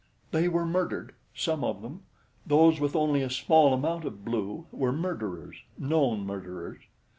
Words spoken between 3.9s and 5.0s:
of blue were